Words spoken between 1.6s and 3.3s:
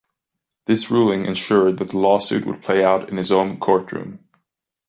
that the lawsuit would play out in